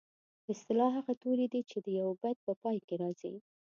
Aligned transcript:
په 0.45 0.49
اصطلاح 0.55 0.91
هغه 0.97 1.13
توري 1.21 1.47
دي 1.53 1.61
چې 1.69 1.77
د 1.85 1.87
یوه 1.99 2.13
بیت 2.21 2.37
په 2.47 2.53
پای 2.61 2.77
کې 2.87 2.95
راځي. 3.03 3.33